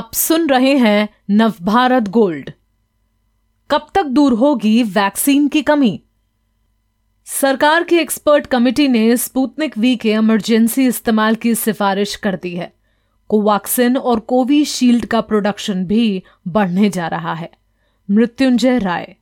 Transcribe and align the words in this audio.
आप 0.00 0.14
सुन 0.14 0.48
रहे 0.48 0.76
हैं 0.76 1.08
नवभारत 1.30 2.08
गोल्ड। 2.08 2.52
कब 3.70 3.86
तक 3.94 4.04
दूर 4.04 4.32
होगी 4.32 4.82
वैक्सीन 4.82 5.48
की 5.48 5.62
कमी? 5.62 6.02
सरकार 7.24 7.82
की 7.82 7.96
एक्सपर्ट 7.96 8.46
कमेटी 8.46 8.88
ने 8.88 9.16
स्पुतनिक 9.16 9.78
वी 9.78 9.96
के 9.96 10.12
इमरजेंसी 10.12 10.86
इस्तेमाल 10.86 11.34
की 11.34 11.54
सिफारिश 11.54 12.16
कर 12.16 12.36
दी 12.36 12.56
है। 12.56 12.72
कोवैक्सिन 13.28 13.96
और 13.96 14.20
कोविशील्ड 14.20 15.06
का 15.06 15.20
प्रोडक्शन 15.20 15.84
भी 15.84 16.22
बढ़ने 16.48 16.90
जा 16.90 17.08
रहा 17.08 17.34
है। 17.34 17.50
मृत्युंजय 18.10 18.78
राय। 18.78 19.16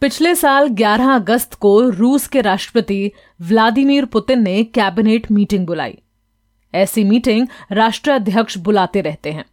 पिछले 0.00 0.34
साल 0.34 0.68
11 0.68 1.14
अगस्त 1.14 1.54
को 1.54 1.90
रूस 1.90 2.28
के 2.28 2.40
राष्ट्रपति 2.40 3.12
व्लादिमीर 3.40 4.04
पुतिन 4.04 4.42
ने 4.42 4.64
कैबिनेट 4.64 5.30
मीटिंग 5.30 5.66
बुलाई। 5.66 5.98
ऐसी 6.74 7.04
मीटिंग 7.04 7.46
राष्ट्राध्यक्ष 7.72 8.58
बुलाते 8.58 9.00
रहते 9.00 9.32
हैं। 9.32 9.44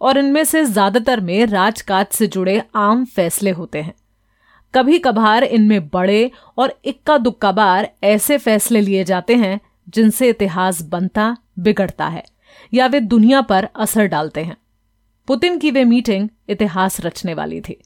और 0.00 0.18
इनमें 0.18 0.42
से 0.44 0.64
ज़्यादातर 0.64 1.20
में 1.20 1.46
राजकाज 1.46 2.06
से 2.06 2.26
जुड़े 2.26 2.62
आम 2.76 3.04
फैसले 3.04 3.50
होते 3.50 3.82
हैं। 3.82 3.94
कभी 4.74 4.98
कभार 4.98 5.44
इनमें 5.44 5.88
बड़े 5.88 6.30
और 6.58 6.74
इक्का 6.84 7.18
दुक्का 7.18 7.52
बार 7.52 7.90
ऐसे 8.04 8.38
फैसले 8.38 8.80
लिए 8.80 9.04
जाते 9.04 9.34
हैं, 9.34 9.60
जिनसे 9.88 10.28
इतिहास 10.28 10.82
बनता, 10.82 11.36
बिगड़ता 11.58 12.06
है, 12.06 12.24
या 12.72 12.86
वे 12.86 13.00
दुनिया 13.00 13.40
पर 13.40 13.68
असर 13.76 14.06
डालते 14.06 14.44
हैं। 14.44 14.56
पुतिन 15.28 15.58
की 15.58 15.70
वे 15.70 15.84
मीटिंग 15.84 16.28
इतिहास 16.48 17.00
रचने 17.00 17.34
वाली 17.34 17.60
थी। 17.60 17.76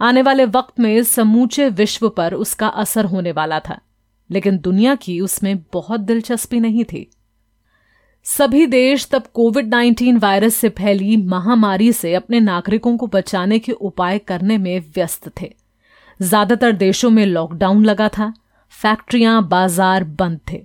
आने 0.00 0.22
वाले 0.22 0.44
वक्त 0.44 0.80
में 0.80 1.02
समूचे 1.02 1.68
विश्व 1.68 2.08
पर 2.08 2.34
उसका 2.34 2.68
असर 2.68 3.04
होने 3.04 3.32
वाला 3.32 3.60
था, 3.60 3.78
लेकिन 4.30 4.58
दुनिया 4.58 4.94
की 4.94 5.20
उसमें 5.20 5.56
बहुत 5.72 6.00
दिलचस्पी 6.00 6.60
नहीं 6.60 6.84
थी। 6.84 7.08
सभी 8.26 8.66
देश 8.66 9.06
तब 9.10 9.26
कोविड 9.34 9.70
19 9.70 10.18
वायरस 10.22 10.54
से 10.54 10.68
फैली 10.70 11.16
महामारी 11.26 11.92
से 11.92 12.12
अपने 12.14 12.40
नागरिकों 12.40 12.96
को 12.96 13.06
बचाने 13.06 13.58
के 13.58 13.72
उपाय 13.72 14.18
करने 14.18 14.58
में 14.58 14.80
व्यस्त 14.94 15.28
थे। 15.40 15.50
ज़्यादातर 16.20 16.72
देशों 16.74 17.10
में 17.10 17.24
लॉकडाउन 17.26 17.84
लगा 17.84 18.08
था 18.08 18.32
फैक्ट्रियाँ 18.74 19.42
बाज़ार 19.48 20.04
बंद 20.14 20.40
थे। 20.50 20.62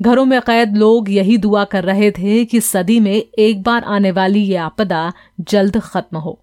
घरों 0.00 0.24
में 0.24 0.40
कैद 0.40 0.76
लोग 0.76 1.10
यही 1.10 1.36
दुआ 1.38 1.64
कर 1.66 1.84
रहे 1.84 2.10
थे 2.10 2.44
कि 2.44 2.60
सदी 2.60 2.98
में 3.00 3.14
एक 3.14 3.62
बार 3.62 3.84
आने 3.86 4.10
वाली 4.10 4.40
ये 4.40 4.56
आपदा 4.58 5.12
जल्द 5.42 5.80
खत्म 5.82 6.18
हो। 6.18 6.38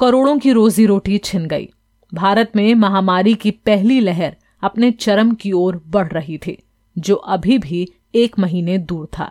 करोड़ों 0.00 0.38
की 0.38 0.52
रोजी 0.52 0.86
रोटी 0.86 1.18
छिन 1.20 1.46
गई। 1.46 1.68
भारत 2.12 2.52
में 2.56 2.74
महामारी 2.76 3.34
की 3.36 3.50
पहली 3.50 3.98
लहर 4.00 4.36
अपने 4.62 4.90
चरम 4.90 5.32
की 5.32 5.52
ओर 5.54 5.82
बढ़ 5.88 6.08
रही 6.08 6.38
थी, 6.38 6.56
जो 6.96 7.14
अभी 7.14 7.58
भी 7.58 7.86
एक 8.14 8.38
महीने 8.38 8.78
दूर 8.78 9.06
था। 9.18 9.30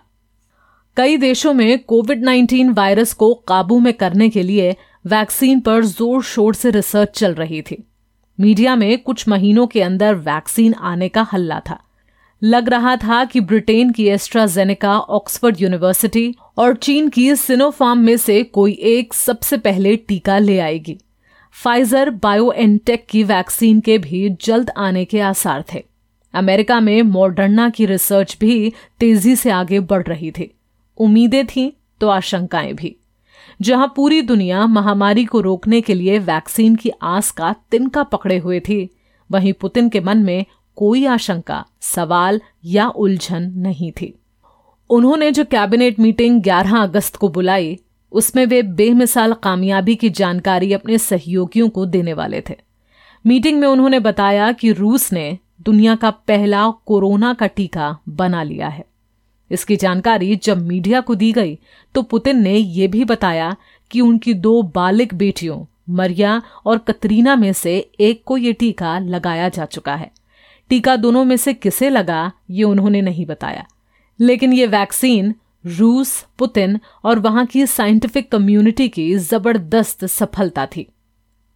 कई 0.98 1.18
देशों 1.18 1.54
में 1.54 1.80
कोविड 1.80 2.26
19 2.26 2.70
वायरस 2.74 3.14
को 3.14 3.34
काबू 3.34 3.80
में 3.80 3.94
करने 3.94 4.30
के 4.30 4.44
लिए 4.44 4.76
वैक्सीन 5.08 5.60
पर 5.60 5.84
ज़ोर 5.86 6.24
शोर 6.24 6.56
से 6.56 6.70
रिसर्च 6.70 7.10
चल 7.20 7.34
रही 7.34 7.62
थी। 7.62 7.88
मीडिया 8.40 8.76
में 8.76 8.98
कुछ 8.98 9.28
महीनों 9.28 9.68
के 9.68 9.82
अंदर 9.82 10.16
वैक्सीन 10.16 10.74
आने 10.74 11.10
का 11.10 11.28
हल्ला 11.34 11.60
था। 11.60 11.84
लग 12.44 12.70
रहा 12.70 12.96
था 12.96 13.26
कि 13.26 13.40
ब्रिटेन 13.40 13.92
की 13.92 14.08
एस्ट्राजेनेका, 14.08 15.00
ऑक्सफोर्ड 15.00 15.62
यूनिवर्सिटी 15.62 16.36
और 16.58 16.76
चीन 16.76 17.10
की 17.10 17.36
सिनोफार्म 17.36 18.00
में 18.00 18.18
से 18.18 18.44
कोई 18.44 18.72
एक 18.72 19.14
सबसे 19.14 19.58
पहले 19.58 19.96
टीका 19.96 20.38
ले 20.38 20.60
आएगी। 20.60 20.98
फाइजर 21.52 22.10
बायोएनटेक 22.10 23.06
की 23.10 23.24
वैक्सीन 23.24 23.80
के 23.80 23.98
भी 23.98 24.30
जल्द 24.30 24.72
आने 24.78 25.06
के 25.06 25.20
आसार 25.20 25.64
थे। 25.74 25.84
अमेरिका 26.34 26.80
में 26.80 27.02
मॉडर्ना 27.02 27.70
की 27.70 27.86
रिसर्च 27.86 28.38
भी 28.40 28.74
तेज़ी 29.00 29.36
से 29.36 29.50
आगे 29.50 29.80
बढ़ 29.80 30.04
रही 30.04 30.32
थी। 30.32 30.54
उम्मीदें 30.98 31.46
थीं 31.46 31.72
तो 32.00 32.08
आशंकाएँ 32.08 32.74
भी। 32.74 32.96
जहाँ 33.62 33.94
पूरी 33.96 34.22
दुनिया 34.22 34.68
महामारी 34.68 35.26
को 35.26 35.42
रोकने 35.42 35.82
के 35.82 35.94
लिए 35.94 36.20
वैक्सीन 36.20 36.76
की 36.76 36.92
आस 37.02 37.32
का 37.32 37.56
तिनका 37.72 38.04
पकड़े 38.04 38.38
हुए 38.38 38.60
थी, 38.60 38.90
वहीं 39.32 39.54
पुतिन 39.54 39.90
के 39.90 40.00
मन 40.00 40.18
में 40.18 40.46
कोई 40.76 41.06
आशंका, 41.06 41.66
सवाल 41.82 42.42
या 42.66 42.88
उलझन 42.88 43.54
नहीं 43.56 43.92
थी। 43.92 44.20
उन्होंने 44.90 45.32
जो 45.32 45.46
कैबिनेट 45.46 46.00
मीटिंग 46.00 46.42
11 46.42 46.78
अगस्त 46.78 47.16
को 47.16 47.30
बुलाई, 47.30 47.80
उसमें 48.12 48.46
वे 48.46 48.62
बेमिसाल 48.62 49.34
कामयाबी 49.34 49.96
की 49.96 50.10
जानकारी 50.10 50.74
अपने 50.74 50.98
सहयोगियों 50.98 51.70
को 51.70 51.86
देने 51.86 52.14
वाले 52.14 52.42
थे। 52.42 52.56
मीटिंग 53.26 53.60
में 53.60 53.68
उन्होंने 53.68 54.00
बताया 54.00 54.52
कि 54.52 54.72
रूस 54.72 55.14
ने 55.14 55.38
दुनिया 55.62 55.96
का 55.96 56.10
पहला 56.10 56.70
कोरोना 56.70 57.34
का 57.34 57.48
टीका 57.48 57.98
बना 58.10 58.44
लिया 58.44 58.68
है। 58.68 58.86
इसकी 59.52 59.76
जानकारी 59.76 60.36
जब 60.36 60.66
मीडिया 60.68 61.02
को 61.02 61.16
दी 61.16 61.32
गई 61.32 61.58
तो 61.96 62.02
पुतिन 62.02 62.42
ने 62.42 62.54
यह 62.54 62.88
भी 62.88 63.04
बताया 63.06 63.56
कि 63.92 64.02
उनकी 64.02 64.34
दो 64.34 64.62
बालिक 64.76 65.14
बेटियों, 65.14 65.66
मरिया 65.90 66.42
और 66.66 66.78
कतरीना 66.78 67.36
में 67.36 67.52
से 67.54 67.78
एक 68.00 68.22
को 68.26 68.38
यह 68.38 68.54
टीका 68.54 68.98
लगाया 69.00 69.50
जा 69.50 69.66
चुका 69.66 69.96
है। 69.96 70.12
टीका 70.70 70.96
दोनों 70.96 71.26
में 71.26 71.38
से 71.38 71.54
किसे 71.54 71.90
लगा, 71.90 72.32
ये 72.50 72.64
उन्होंने 72.64 73.02
नहीं 73.02 73.26
बताया। 73.26 73.66
लेकिन 74.20 74.54
ये 74.54 74.68
वैक्सीन 74.68 75.34
रूस, 75.66 76.26
पुतिन 76.40 76.80
और 77.04 77.20
वहाँ 77.20 77.46
की 77.46 77.66
साइंटिफिक 77.66 78.32
कम्युनिटी 78.32 78.88
की 78.90 79.14
ज़बरदस्त 79.16 80.06
सफलता 80.06 80.66
थी। 80.66 80.88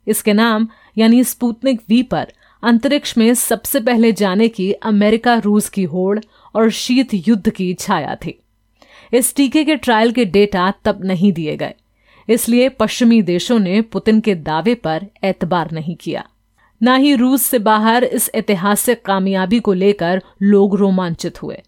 इसके 0.08 0.34
नाम, 0.34 0.68
यानी 0.98 1.24
स्पुतनिक 1.24 1.82
वी 1.90 2.04
पर, 2.04 2.32
अंतरिक्ष 2.64 3.18
में 3.18 3.34
सबसे 3.34 3.80
पहले 3.80 4.12
जाने 4.12 4.48
की 4.48 4.72
अमेरिका 4.72 5.36
रूस 5.36 5.70
की 5.70 5.84
होड़ 5.84 6.20
और 6.56 6.70
शीत 6.70 7.14
युद्ध 7.14 7.50
की 7.50 7.74
छाया 7.74 8.16
थी। 8.16 8.40
इस 9.14 9.36
टीके 9.36 9.64
के 9.64 9.76
ट्रायल 9.76 10.12
के 10.12 10.26
डेटा 10.26 10.74
तब 10.86 11.06
नहीं 11.06 11.34
दिए 11.34 11.58
गए। 11.58 11.74
इसलिए 12.30 12.70
पश्चिमी 12.70 13.22
देशों 13.22 13.60
ने 13.60 13.82
पुतिन 13.82 14.20
के 14.20 14.36
दावे 14.36 14.76
पर 14.76 15.06
एतबार 15.24 15.72
नहीं 15.72 15.96
किया। 15.96 16.24
न 16.84 16.96
ही 16.96 17.16
रूस 17.16 17.42
से 17.42 17.60
बाहर 17.60 18.04
इस 18.04 18.32
ऐतिहासिक 18.36 19.06
कामयाबी 19.06 19.60
को 19.60 19.74
लेकर 19.74 20.22
लोग 20.42 20.76
रोमांचित 20.76 21.44
हुए। 21.44 21.62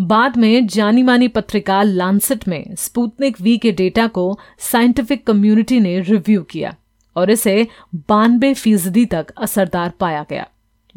बाद 0.00 0.36
में 0.36 0.66
जानी 0.66 1.02
मानी 1.02 1.28
पत्रिका 1.28 1.82
लांसेट 1.82 2.48
में 2.48 2.74
स्पुतनिक 2.74 3.40
वी 3.40 3.58
के 3.58 3.72
डेटा 3.72 4.06
को 4.06 4.38
साइंटिफिक 4.58 5.26
कम्युनिटी 5.26 5.80
ने 5.80 6.00
रिव्यू 6.00 6.42
किया 6.42 6.74
और 7.16 7.30
इसे 7.30 7.66
बानबे 7.94 8.54
फ़ीसदी 8.54 9.04
तक 9.04 9.26
असरदार 9.30 9.92
पाया 10.00 10.26
गया। 10.30 10.46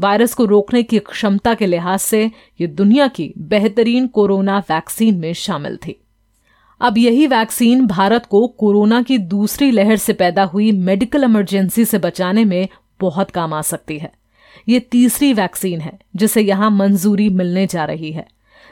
वायरस 0.02 0.34
को 0.34 0.46
रोकने 0.46 0.84
की 0.84 1.00
क्षमता 1.00 1.54
के 1.54 1.66
लिहाज 1.66 2.00
से 2.00 2.32
ये 2.62 2.68
दुनिया 2.68 3.08
की 3.08 3.34
बेहतरीन 3.38 4.08
कोरोना 4.08 4.60
वैक्सीन 4.60 5.20
में 5.20 5.34
शामिल 5.34 5.78
थी। 5.78 5.96
अब 6.82 6.98
यही 6.98 7.28
वैक्सीन 7.28 7.86
भारत 7.88 8.26
को 8.26 8.48
कोरोना 8.48 9.02
की 9.02 9.18
दूसरी 9.18 9.72
लहर 9.72 9.98
से 9.98 10.14
पैदा 10.14 10.44
हुई 10.44 10.72
मेडिकल 10.72 11.24
इमरजेंसी 11.24 11.86
से 11.86 11.98
बचाने 11.98 12.46
में 12.46 12.68
बहुत 13.00 13.32
काम 13.32 13.54
आ 13.54 13.62
सकती 13.62 13.98
है। 13.98 14.12
ये 14.70 14.80
तीसरी 14.80 15.34
वैक्सीन 15.34 15.82
है, 15.82 16.00
जिसे 16.16 16.42
यहाँ 16.42 16.72
मंजूरी 16.72 17.30
मिलने 17.30 17.68
जा 17.68 17.86
रही 17.86 18.12
है। 18.12 18.28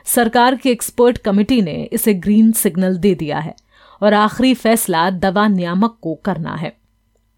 सरकार 0.06 0.56
की 0.56 0.69
एक्सपर्ट 0.69 1.18
कमेटी 1.18 1.62
ने 1.62 1.89
इसे 1.91 2.13
ग्रीन 2.13 2.51
सिग्नल 2.51 2.97
दे 2.97 3.16
दिया 3.16 3.39
है 3.39 3.56
और 4.01 4.13
आखिरी 4.13 4.53
फैसला 4.53 5.09
दवा 5.09 5.47
नियामक 5.47 5.97
को 6.01 6.16
करना 6.16 6.56
है। 6.56 6.78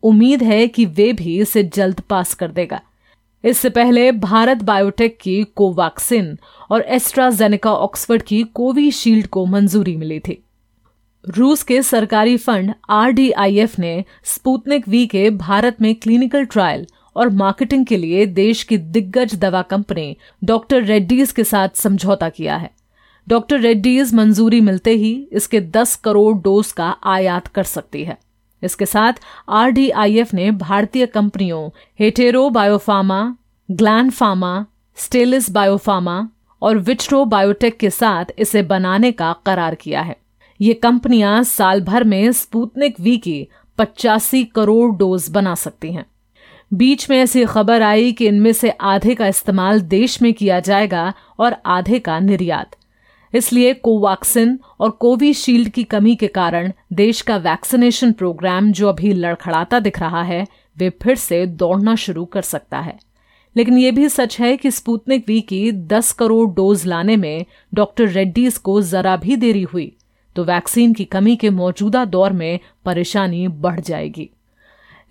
उम्मीद 0.03 0.43
है 0.43 0.67
कि 0.67 0.85
वे 0.85 1.13
भी 1.13 1.39
इसे 1.41 1.63
जल्द 1.63 1.99
पास 1.99 2.33
कर 2.33 2.51
देगा। 2.51 2.81
इससे 3.43 3.69
पहले 3.69 4.11
भारत 4.11 4.57
बायोटेक 4.57 5.17
की 5.21 5.43
कोवैक्सिन 5.43 6.37
और 6.69 6.81
एस्ट्राजेनेका 6.81 7.73
ऑक्सफर्ड 7.73 8.21
की 8.21 8.43
कोविशील्ड 8.43 9.27
को 9.27 9.45
मंजूरी 9.45 9.95
मिली 9.97 10.19
थी। 10.19 10.43
रूस 11.29 11.63
के 11.63 11.81
सरकारी 11.83 12.37
फंड 12.37 12.73
आरडीआईएफ 12.89 13.79
ने 13.79 14.05
स्पुतनिक 14.23 14.87
वी 14.87 15.05
के 15.07 15.29
भारत 15.29 15.81
में 15.81 15.95
क्लिनिकल 15.95 16.45
ट्रायल 16.45 16.87
और 17.15 17.29
मार्केटिंग 17.29 17.85
के 17.85 17.97
लिए 17.97 18.25
देश 18.25 18.63
की 18.63 18.77
दिग्गज 18.77 19.35
दवा 19.35 19.61
कंपनी 19.61 20.17
डॉक्टर 20.43 20.83
रेड्डीज 20.83 21.31
के 21.31 21.43
साथ 21.43 21.69
समझौता 21.75 22.29
किया 22.29 22.55
है। 22.55 22.69
डॉक्टर 23.27 23.59
रेड्डीज 23.59 24.13
मंजूरी 24.13 24.61
मिलते 24.61 24.91
ही 24.91 25.27
इसके 25.31 25.61
10 25.61 25.95
करोड़ 25.95 26.37
डोज 26.37 26.71
का 26.71 26.95
आयात 27.03 27.47
कर 27.47 27.63
सकती 27.63 28.03
है। 28.03 28.17
इसके 28.63 28.85
साथ 28.85 29.13
आरडीआईएफ 29.49 30.33
ने 30.33 30.51
भारतीय 30.51 31.05
कंपनियों 31.05 31.69
Hetero 31.99 32.49
Biopharma 32.49 33.35
Gland 33.69 34.09
Pharma 34.09 34.65
Stelis 34.97 35.49
Biopharma 35.49 36.29
और 36.61 36.77
विट्रो 36.77 37.23
बायोटेक 37.25 37.77
के 37.77 37.89
साथ 37.89 38.25
इसे 38.39 38.61
बनाने 38.61 39.11
का 39.11 39.33
करार 39.45 39.75
किया 39.75 40.01
है। 40.01 40.15
ये 40.59 40.73
कंपनियाँ 40.73 41.43
साल 41.43 41.81
भर 41.81 42.03
में 42.03 42.31
स्पूतनिक 42.31 42.99
वी 42.99 43.17
की 43.17 43.47
पचासी 43.77 44.43
करोड़ 44.45 44.91
डोज 44.95 45.29
बना 45.29 45.53
सकती 45.55 45.91
हैं। 45.93 46.05
बीच 46.73 47.09
में 47.09 47.17
ऐसी 47.17 47.45
खबर 47.45 47.81
आई 47.81 48.11
कि 48.11 48.27
इनमें 48.27 48.51
से 48.53 48.69
आधे 48.69 49.15
का 49.15 49.27
इस्तेमाल 49.27 49.81
देश 49.81 50.21
में 50.21 50.33
किया 50.33 50.59
जाएगा 50.59 51.13
और 51.39 51.55
आधे 51.65 51.99
का 51.99 52.19
निर्यात। 52.19 52.75
इसलिए 53.33 53.73
कोवैक्सिन 53.73 54.57
और 54.79 54.89
कोविशील्ड 54.89 55.69
की 55.69 55.83
कमी 55.83 56.15
के 56.15 56.27
कारण 56.27 56.71
देश 56.93 57.21
का 57.21 57.37
वैक्सीनेशन 57.37 58.11
प्रोग्राम 58.11 58.71
जो 58.71 58.89
अभी 58.89 59.13
लड़खड़ाता 59.13 59.79
दिख 59.79 59.99
रहा 59.99 60.23
है, 60.23 60.45
वे 60.77 60.89
फिर 61.01 61.15
से 61.15 61.45
दौड़ना 61.45 61.95
शुरू 61.95 62.25
कर 62.25 62.41
सकता 62.41 62.79
है। 62.79 62.99
लेकिन 63.55 63.77
ये 63.77 63.91
भी 63.91 64.09
सच 64.09 64.39
है 64.39 64.57
कि 64.57 64.71
स्पुतनिक 64.71 65.23
वी 65.27 65.41
की 65.41 65.71
10 65.87 66.11
करोड़ 66.11 66.49
डोज 66.49 66.85
लाने 66.85 67.15
में 67.17 67.45
डॉक्टर 67.73 68.07
रेड्डीज 68.07 68.57
को 68.57 68.81
जरा 68.81 69.15
भी 69.15 69.35
देरी 69.35 69.63
हुई 69.63 69.91
तो 70.35 70.43
वैक्सीन 70.43 70.93
की 70.93 71.05
कमी 71.05 71.35
के 71.35 71.49
मौजूदा 71.49 72.05
दौर 72.05 72.33
में 72.33 72.59
परेशानी 72.85 73.47
बढ़ 73.47 73.79
जाएगी। 73.79 74.29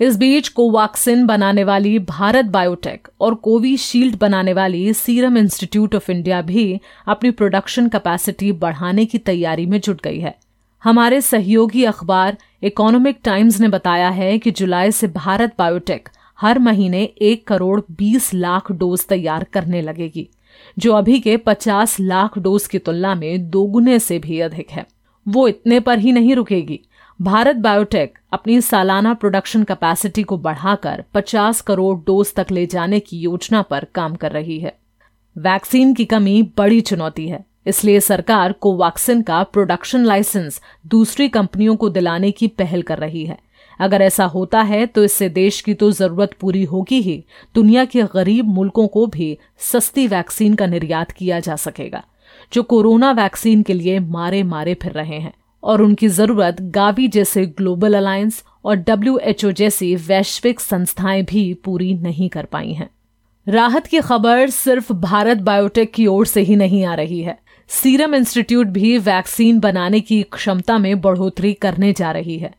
इस 0.00 0.16
बीच 0.16 0.48
कोवैक्सिन 0.48 1.26
बनाने 1.26 1.64
वाली 1.64 1.98
भारत 1.98 2.44
बायोटेक 2.44 3.08
और 3.20 3.34
कोविशील्ड 3.34 4.18
बनाने 4.18 4.52
वाली 4.52 4.92
सीरम 4.92 5.36
इंस्टीट्यूट 5.38 5.94
ऑफ़ 5.94 6.10
इंडिया 6.12 6.40
भी 6.42 6.80
अपनी 7.08 7.30
प्रोडक्शन 7.30 7.88
कैपेसिटी 7.88 8.52
बढ़ाने 8.52 9.04
की 9.04 9.18
तैयारी 9.18 9.66
में 9.66 9.80
जुट 9.80 10.00
गई 10.02 10.20
है। 10.20 10.34
हमारे 10.82 11.20
सहयोगी 11.20 11.84
अखबार 11.84 12.36
इकोनॉमिक 12.62 13.18
टाइम्स 13.24 13.60
ने 13.60 13.68
बताया 13.68 14.08
है 14.10 14.38
कि 14.38 14.50
जुलाई 14.50 14.92
से 14.92 15.08
भारत 15.08 15.54
बायोटेक 15.58 16.08
हर 16.40 16.58
महीने 16.58 17.02
एक 17.22 17.46
करोड़ 17.46 17.80
बीस 17.90 18.32
लाख 18.34 18.70
डोज 18.72 19.04
तैयार 19.06 19.44
करने 19.44 19.82
लगेगी, 19.82 20.28
जो 20.78 20.94
अभी 20.94 21.18
के 21.20 21.36
पचास 21.36 21.98
लाख 22.00 22.38
डोज 22.38 22.66
की 22.66 22.78
तुलना 22.78 23.14
में 23.14 23.50
दोगुने 23.50 23.98
से 23.98 24.18
भी 24.18 24.40
अधिक 24.40 24.70
है। 24.70 24.86
वो 25.26 25.46
इतने 25.48 25.80
पर 25.80 25.98
ही 25.98 26.12
नहीं 26.12 26.34
रुकेगी। 26.34 26.80
भारत 27.20 27.56
बायोटेक 27.56 28.18
अपनी 28.32 28.60
सालाना 28.60 29.12
प्रोडक्शन 29.14 29.64
कैपेसिटी 29.64 30.22
को 30.22 30.38
बढ़ाकर 30.38 31.04
50 31.14 31.60
करोड़ 31.60 31.96
डोज 31.98 32.32
तक 32.34 32.50
ले 32.50 32.64
जाने 32.66 33.00
की 33.00 33.18
योजना 33.18 33.62
पर 33.62 33.86
काम 33.94 34.14
कर 34.14 34.32
रही 34.32 34.58
है। 34.58 34.76
वैक्सीन 35.36 35.94
की 35.94 36.04
कमी 36.04 36.42
बड़ी 36.58 36.80
चुनौती 36.80 37.28
है, 37.28 37.44
इसलिए 37.66 38.00
सरकार 38.00 38.52
कोवैक्सिन 38.52 39.22
का 39.22 39.42
प्रोडक्शन 39.42 40.04
लाइसेंस 40.04 40.60
दूसरी 40.86 41.28
कंपनियों 41.28 41.76
को 41.76 41.88
दिलाने 41.90 42.30
की 42.30 42.48
पहल 42.48 42.82
कर 42.82 42.98
रही 42.98 43.24
है। 43.24 43.38
अगर 43.80 44.02
ऐसा 44.02 44.24
होता 44.26 44.60
है 44.62 44.84
तो 44.86 45.04
इससे 45.04 45.28
देश 45.28 45.60
की 45.60 45.74
तो 45.74 45.90
ज़रूरत 45.92 46.34
पूरी 46.40 46.64
होगी 46.64 47.00
ही। 47.02 47.24
दुनिया 47.54 47.84
के 47.84 48.02
गरीब 48.14 48.48
मुल्कों 48.48 48.86
को 48.88 49.06
भी 49.08 49.36
सस्ती 49.62 50.06
वैक्सीन 50.06 50.54
का 50.54 50.66
निर्यात 50.66 51.10
किया 51.10 51.40
जा 51.40 51.56
सकेगा, 51.56 52.02
जो 52.52 52.62
कोरोना 52.62 53.10
वैक्सीन 53.12 53.62
के 53.62 53.74
लिए 53.74 53.98
मारे 54.00 54.42
मारे 54.44 54.74
फिर 54.74 54.92
रहे 54.92 55.18
हैं। 55.18 55.32
और 55.62 55.82
उनकी 55.82 56.08
ज़रूरत 56.08 56.60
गावी 56.70 57.08
जैसे 57.08 57.44
ग्लोबल 57.46 57.94
अलायंस 57.94 58.42
और 58.64 58.76
डब्ल्यू 58.78 59.18
एच 59.18 59.44
ओ 59.44 59.50
जैसी 59.52 59.94
वैश्विक 59.96 60.60
संस्थाएँ 60.60 61.22
भी 61.22 61.52
पूरी 61.54 61.92
नहीं 61.94 62.28
कर 62.28 62.44
पाई 62.44 62.72
हैं। 62.72 62.88
राहत 63.46 63.86
की 63.86 64.00
खबर 64.00 64.50
सिर्फ़ 64.50 64.92
भारत 64.92 65.38
बायोटेक 65.38 65.92
की 65.92 66.06
ओर 66.06 66.26
से 66.26 66.40
ही 66.40 66.56
नहीं 66.56 66.84
आ 66.84 66.94
रही 66.94 67.20
है। 67.22 67.38
सीरम 67.70 68.14
इंस्टीट्यूट 68.14 68.66
भी 68.66 68.96
वैक्सीन 68.98 69.58
बनाने 69.60 70.00
की 70.00 70.22
क्षमता 70.22 70.78
में 70.78 71.00
बढ़ोतरी 71.00 71.52
करने 71.54 71.92
जा 71.92 72.10
रही 72.10 72.38
है। 72.38 72.52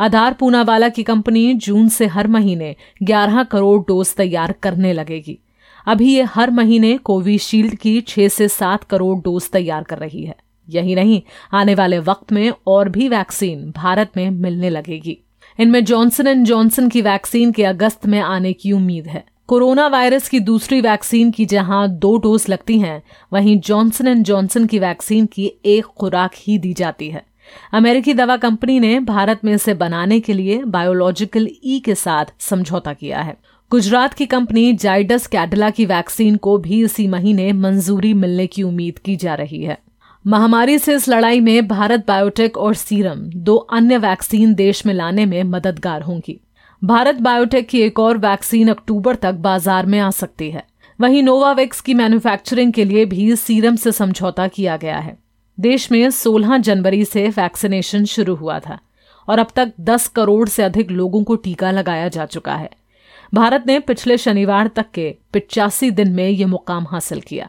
आधार 0.00 0.32
पूनावाला 0.32 0.88
की 0.88 1.02
कंपनी 1.02 1.54
जून 1.54 1.88
से 1.88 2.06
हर 2.06 2.26
महीने 2.26 2.76
11 3.02 3.44
करोड़ 3.44 3.80
डोज 3.80 4.14
तैयार 4.14 4.52
करने 4.52 4.92
लगेगी। 4.92 5.38
अभी 5.86 6.14
ये 6.14 6.22
हर 6.22 6.50
महीने 6.50 6.96
कोविशील्ड 6.96 7.74
की 7.74 8.00
6 8.00 8.28
से 8.28 8.48
7 8.48 8.84
करोड़ 8.84 9.18
डोज 9.18 9.50
तैयार 9.50 9.82
कर 9.82 9.98
रही 9.98 10.24
है। 10.24 10.36
यही 10.68 10.94
नहीं, 10.94 11.22
आने 11.52 11.74
वाले 11.74 11.98
वक्त 11.98 12.32
में 12.32 12.52
और 12.66 12.88
भी 12.88 13.08
वैक्सीन 13.08 13.72
भारत 13.76 14.10
में 14.16 14.30
मिलने 14.30 14.70
लगेगी। 14.70 15.18
इनमें 15.60 15.84
जॉनसन 15.84 16.26
एंड 16.26 16.46
जॉनसन 16.46 16.88
की 16.88 17.02
वैक्सीन 17.02 17.52
के 17.52 17.64
अगस्त 17.64 18.06
में 18.06 18.20
आने 18.20 18.52
की 18.52 18.72
उम्मीद 18.72 19.06
है। 19.06 19.24
कोरोना 19.46 19.86
वायरस 19.86 20.28
की 20.28 20.40
दूसरी 20.40 20.80
वैक्सीन 20.80 21.30
की 21.30 21.46
जहाँ 21.46 21.88
दो 21.88 22.16
डोज 22.16 22.46
लगती 22.48 22.78
हैं, 22.78 23.02
वहीं 23.32 23.60
जॉनसन 23.60 24.08
एंड 24.08 24.24
जॉनसन 24.24 24.66
की 24.66 24.78
वैक्सीन 24.78 25.26
की 25.26 25.52
एक 25.64 25.84
खुराक 25.84 26.30
ही 26.36 26.58
दी 26.58 26.72
जाती 26.72 27.08
है। 27.08 27.26
अमेरिकी 27.72 28.14
दवा 28.14 28.36
कंपनी 28.36 28.78
ने 28.80 28.98
भारत 29.00 29.40
में 29.44 29.52
इसे 29.54 29.74
बनाने 29.74 30.20
के 30.20 30.32
लिए 30.32 30.62
बायोलॉजिकल 30.64 31.48
ई 31.64 31.80
के 31.80 31.94
साथ 31.94 32.32
समझौता 32.40 32.92
किया 32.92 33.20
है। 33.20 33.36
गुजरात 33.70 34.14
की 34.14 34.26
कंपनी 34.26 34.72
जाइडस 34.72 35.26
कैडला 35.26 35.70
की 35.70 35.86
वैक्सीन 35.86 36.36
को 36.36 36.56
भी 36.58 36.82
इसी 36.84 37.06
महीने 37.08 37.52
मंजूरी 37.52 38.12
मिलने 38.14 38.46
की 38.46 38.62
उम्मीद 38.62 38.98
की 38.98 39.16
जा 39.16 39.34
रही 39.34 39.62
है। 39.62 39.78
महामारी 40.24 40.78
से 40.78 40.94
इस 40.94 41.08
लड़ाई 41.08 41.40
में 41.40 41.66
भारत 41.68 42.04
बायोटेक 42.08 42.56
और 42.56 42.74
सीरम, 42.74 43.16
दो 43.16 43.56
अन्य 43.56 43.98
वैक्सीन 43.98 44.54
देश 44.54 44.84
में 44.86 44.94
लाने 44.94 45.26
में 45.26 45.42
मददगार 45.42 46.02
होंगी। 46.02 46.40
भारत 46.82 47.14
बायोटेक 47.14 47.68
की 47.68 47.80
एक 47.80 47.98
और 47.98 48.18
वैक्सीन 48.18 48.68
अक्टूबर 48.68 49.14
तक 49.14 49.34
बाज़ार 49.40 49.86
में 49.86 49.98
आ 49.98 50.10
सकती 50.10 50.50
है। 50.50 50.64
वहीं 50.98 51.22
नोवावेक्स 51.22 51.80
की 51.80 51.94
मैन्युफैक्चरिंग 51.94 52.72
के 52.72 52.84
लिए 52.84 53.04
भी 53.04 53.36
सीरम 53.36 53.76
से 53.76 53.92
समझौता 53.92 54.46
किया 54.48 54.76
गया 54.76 54.98
है। 54.98 55.16
देश 55.58 55.90
में 55.92 56.08
16 56.10 56.58
जनवरी 56.58 57.04
से 57.04 57.28
वैक्सीनेशन 57.28 58.04
शुरू 58.04 58.34
हुआ 58.34 58.58
था 58.58 58.78
और 59.28 59.38
अब 59.38 59.46
तक 59.56 59.72
10 59.80 60.08
करोड़ 60.08 60.48
से 60.48 60.62
अधिक 60.62 60.90
लोगों 60.90 61.22
को 61.24 61.36
टीका 61.36 61.70
लगाया 61.70 62.08
जा 62.08 62.26
चुका 62.26 62.54
है। 62.54 62.70
भारत 63.34 63.64
ने 63.66 63.78
पिछले 63.78 64.18
शनिवार 64.18 64.68
तक 64.68 64.86
के 64.94 65.14
पिचासी 65.32 65.90
दिन 65.90 66.12
में 66.12 66.28
ये 66.28 66.44
मुकाम 66.44 66.86
हासिल 66.90 67.20
किया, 67.20 67.48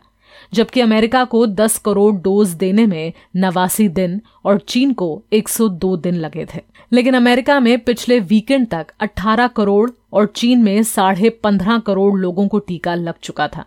जबकि 0.53 0.81
अमेरिका 0.81 1.23
को 1.23 1.45
10 1.47 1.77
करोड़ 1.77 2.13
डोज 2.15 2.49
देने 2.49 2.85
में 2.85 3.13
नवासी 3.35 3.87
दिन 3.89 4.21
और 4.45 4.57
चीन 4.57 4.93
को 4.93 5.23
102 5.33 5.95
दिन 5.97 6.15
लगे 6.15 6.45
थे। 6.45 6.61
लेकिन 6.93 7.13
अमेरिका 7.13 7.59
में 7.59 7.79
पिछले 7.79 8.19
वीकेंड 8.19 8.67
तक 8.67 8.87
18 8.99 9.47
करोड़ 9.47 9.89
और 10.13 10.25
चीन 10.25 10.63
में 10.63 10.83
साढ़े 10.83 11.29
पंद्रह 11.29 11.77
करोड़ 11.77 12.19
लोगों 12.19 12.47
को 12.47 12.59
टीका 12.59 12.95
लग 12.95 13.13
चुका 13.23 13.47
था। 13.47 13.65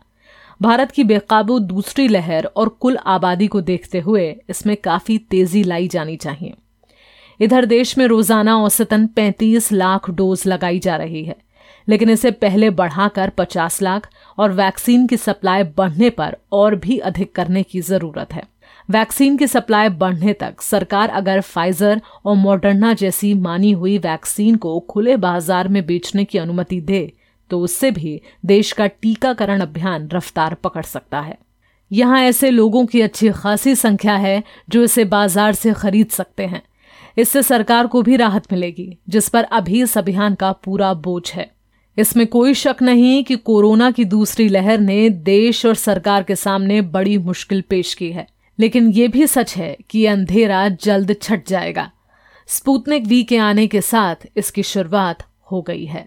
भारत 0.61 0.91
की 0.91 1.03
बेकाबू 1.05 1.59
दूसरी 1.59 2.07
लहर 2.09 2.45
और 2.47 2.69
कुल 2.81 2.97
आबादी 3.07 3.47
को 3.47 3.61
देखते 3.61 4.01
हुए 4.01 4.25
इसमें 4.51 4.77
काफ़ी 4.77 5.19
तेज़ी 5.31 5.63
लाई 5.65 5.89
जानी 5.89 6.17
चाहिए। 6.17 6.55
इधर 7.41 7.67
देश 7.67 7.97
में 7.99 8.07
रोज़ाना 8.07 8.57
औसतन 8.59 9.07
35 9.17 9.71
लाख 9.73 10.09
डोज 10.11 10.43
लगाई 10.47 10.79
जा 10.79 10.97
रही 10.97 11.23
है, 11.25 11.37
लेकिन 11.89 12.11
इसे 12.11 12.31
पहले 12.31 12.71
बढ़ाकर 12.73 13.31
50 13.31 13.81
लाख 13.83 14.09
और 14.39 14.53
वैक्सीन 14.53 15.07
की 15.07 15.17
सप्लाई 15.17 15.63
बढ़ने 15.77 16.11
पर 16.11 16.37
और 16.53 16.75
भी 16.77 16.99
अधिक 17.01 17.35
करने 17.35 17.63
की 17.63 17.81
ज़रूरत 17.83 18.33
है। 18.33 18.43
वैक्सीन 18.89 19.37
की 19.37 19.47
सप्लाई 19.47 19.89
बढ़ने 19.89 20.33
तक 20.33 20.61
सरकार 20.61 21.09
अगर 21.11 21.41
फाइजर 21.41 22.01
और 22.25 22.37
मॉडर्ना 22.37 22.93
जैसी 22.95 23.33
मानी 23.37 23.73
हुई 23.73 23.97
वैक्सीन 23.99 24.57
को 24.57 24.79
खुले 24.81 25.17
बाज़ार 25.19 25.69
में 25.69 25.85
बेचने 25.87 26.25
की 26.25 26.39
अनुमति 26.39 26.81
दे 26.81 27.01
तो 27.51 27.61
उससे 27.61 27.91
भी 27.91 28.21
देश 28.47 28.73
का 28.73 28.87
टीकाकरण 28.87 29.61
अभियान 29.61 30.09
रफ्तार 30.09 30.55
पकड़ 30.55 30.85
सकता 30.85 31.21
है। 31.21 31.37
यहाँ 31.91 32.21
ऐसे 32.23 32.51
लोगों 32.51 32.85
की 32.87 33.01
अच्छी 33.01 33.31
खासी 33.31 33.75
संख्या 33.75 34.17
है 34.17 34.43
जो 34.71 34.83
इसे 34.83 35.05
बाज़ार 35.05 35.55
से 35.55 35.73
खरीद 35.73 36.09
सकते 36.09 36.47
हैं। 36.47 36.63
इससे 37.19 37.43
सरकार 37.43 37.87
को 37.87 38.03
भी 38.03 38.17
राहत 38.17 38.53
मिलेगी, 38.53 38.99
जिस 39.09 39.29
पर 39.29 39.45
अभी 39.45 39.83
इस 39.83 39.97
अभियान 39.99 40.35
का 40.35 40.53
पूरा 40.55 40.93
बोझ 40.95 41.31
है। 41.33 41.51
इसमें 41.97 42.27
कोई 42.27 42.55
शक 42.55 42.83
नहीं 42.83 43.23
कि 43.25 43.37
कोरोना 43.37 43.91
की 43.91 44.05
दूसरी 44.05 44.49
लहर 44.49 44.79
ने 44.79 45.09
देश 45.11 45.65
और 45.67 45.75
सरकार 45.75 46.23
के 46.23 46.37
सामने 46.37 46.81
बड़ी 46.81 47.17
मुश्किल 47.19 47.61
पेश 47.61 47.95
की 47.95 48.11
है। 48.13 48.27
लेकिन 48.59 48.91
ये 48.91 49.09
भी 49.09 49.27
सच 49.27 49.57
है 49.57 49.77
कि 49.91 50.05
अंधेरा 50.07 50.69
जल्द 50.69 51.15
छट 51.23 51.49
जाएगा। 51.49 51.91
स्पुतनिक 52.49 53.07
वी 53.07 53.23
के 53.23 53.37
आने 53.37 53.67
के 53.67 53.81
साथ 53.81 54.27
इसकी 54.37 54.63
शुरुआत 54.63 55.23
हो 55.53 55.61
गई 55.63 55.85
है। 55.85 56.07